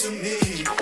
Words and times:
to 0.00 0.10
me. 0.12 0.79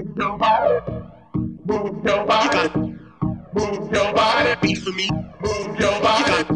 Move 0.00 0.16
your 0.16 0.38
body. 0.38 0.80
Move 1.66 2.04
your 2.04 2.24
body. 2.24 2.96
Move 3.54 3.92
your 3.92 4.14
body. 4.14 4.56
Beat 4.62 4.78
for 4.78 4.92
me. 4.92 5.10
Move 5.42 5.80
your 5.80 6.00
body. 6.00 6.49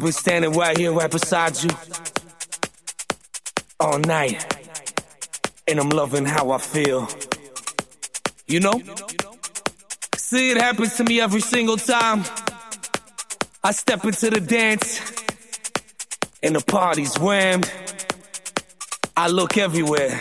been 0.00 0.12
standing 0.12 0.52
right 0.52 0.76
here, 0.76 0.92
right 0.92 1.10
beside 1.10 1.62
you, 1.62 1.70
all 3.78 3.98
night. 3.98 4.44
And 5.68 5.78
I'm 5.78 5.90
loving 5.90 6.24
how 6.24 6.50
I 6.50 6.58
feel. 6.58 7.08
You 8.46 8.60
know? 8.60 8.82
See, 10.16 10.50
it 10.50 10.56
happens 10.56 10.96
to 10.96 11.04
me 11.04 11.20
every 11.20 11.40
single 11.40 11.76
time. 11.76 12.24
I 13.62 13.72
step 13.72 14.04
into 14.04 14.30
the 14.30 14.40
dance, 14.40 15.00
and 16.42 16.56
the 16.56 16.60
party's 16.60 17.18
rammed. 17.18 17.70
I 19.16 19.28
look 19.28 19.58
everywhere, 19.58 20.18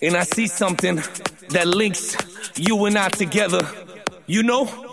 and 0.00 0.16
I 0.16 0.22
see 0.22 0.46
something 0.46 0.96
that 1.50 1.66
links 1.66 2.16
you 2.56 2.84
and 2.84 2.96
I 2.96 3.08
together. 3.08 3.66
You 4.26 4.44
know? 4.44 4.83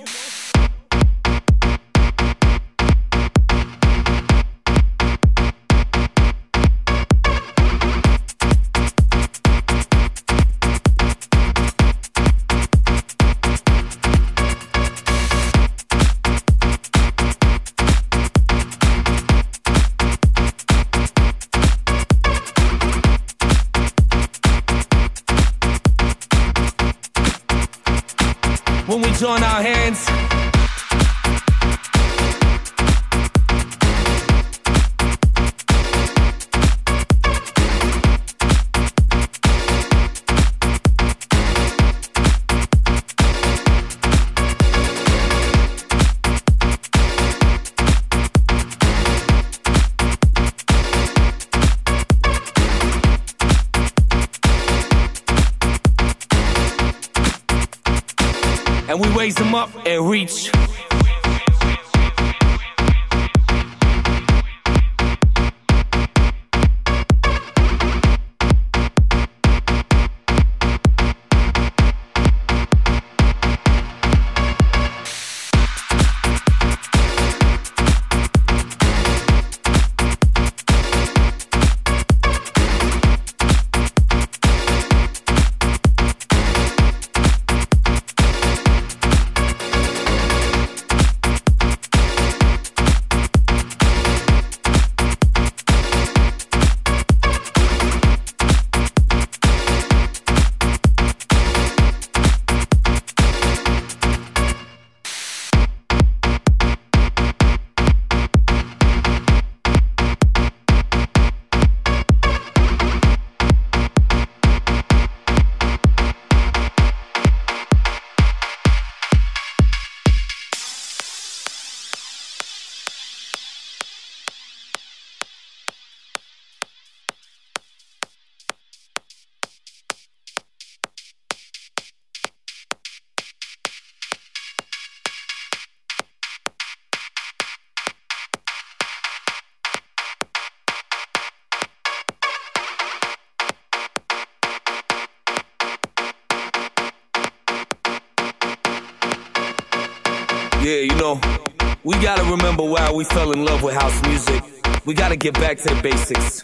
Remember 152.62 152.82
why 152.82 152.92
we 152.92 153.04
fell 153.04 153.32
in 153.32 153.46
love 153.46 153.64
with 153.64 153.74
house 153.74 154.02
music. 154.04 154.44
We 154.86 154.94
gotta 154.94 155.16
get 155.16 155.34
back 155.36 155.58
to 155.58 155.76
the 155.76 155.82
basics. 155.82 156.44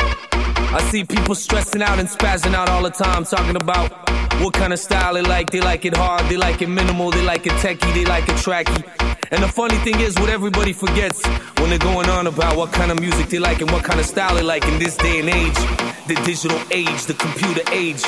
I 0.00 0.80
see 0.90 1.04
people 1.04 1.34
stressing 1.34 1.82
out 1.82 1.98
and 1.98 2.08
spazzing 2.08 2.54
out 2.54 2.68
all 2.68 2.82
the 2.82 2.90
time, 2.90 3.24
talking 3.24 3.56
about 3.56 3.90
what 4.40 4.54
kind 4.54 4.72
of 4.72 4.78
style 4.78 5.14
they 5.14 5.22
like. 5.22 5.50
They 5.50 5.60
like 5.60 5.84
it 5.84 5.96
hard, 5.96 6.26
they 6.28 6.36
like 6.36 6.62
it 6.62 6.68
minimal, 6.68 7.10
they 7.10 7.22
like 7.22 7.46
it 7.46 7.52
techie, 7.54 7.92
they 7.94 8.04
like 8.04 8.28
it 8.28 8.36
tracky. 8.36 8.84
And 9.30 9.42
the 9.42 9.48
funny 9.48 9.76
thing 9.78 10.00
is, 10.00 10.14
what 10.16 10.30
everybody 10.30 10.72
forgets 10.72 11.26
when 11.58 11.70
they're 11.70 11.78
going 11.78 12.08
on 12.08 12.26
about 12.26 12.56
what 12.56 12.72
kind 12.72 12.90
of 12.90 13.00
music 13.00 13.28
they 13.28 13.38
like 13.38 13.60
and 13.60 13.70
what 13.70 13.84
kind 13.84 14.00
of 14.00 14.06
style 14.06 14.34
they 14.34 14.42
like 14.42 14.64
in 14.64 14.78
this 14.78 14.96
day 14.96 15.20
and 15.20 15.28
age, 15.28 15.58
the 16.06 16.20
digital 16.24 16.60
age, 16.70 17.06
the 17.06 17.14
computer 17.14 17.62
age, 17.72 18.02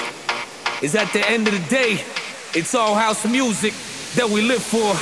is 0.82 0.94
at 0.94 1.12
the 1.12 1.22
end 1.28 1.48
of 1.48 1.54
the 1.54 1.68
day, 1.68 2.02
it's 2.54 2.74
all 2.74 2.94
house 2.94 3.24
music 3.26 3.74
that 4.16 4.28
we 4.28 4.42
live 4.42 4.62
for. 4.62 4.94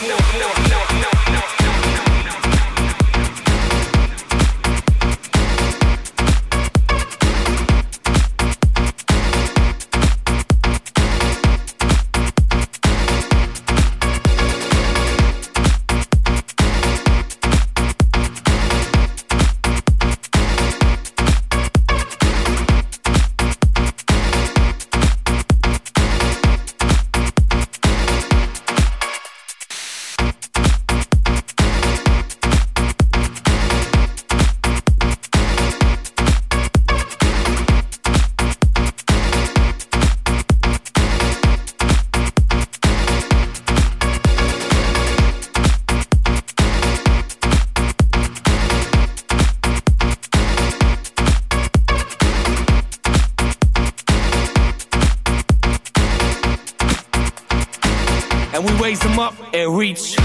Raise 58.89 59.01
them 59.01 59.19
up 59.19 59.35
and 59.53 59.77
reach. 59.77 60.17